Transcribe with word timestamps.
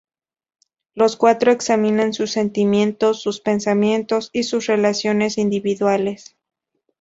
Los 0.95 1.15
cuatro 1.15 1.51
examinan 1.51 2.11
sus 2.13 2.31
sentimientos, 2.31 3.21
sus 3.21 3.39
pensamientos 3.39 4.31
y 4.33 4.41
sus 4.41 4.65
relaciones 4.65 5.37
individuales. 5.37 6.35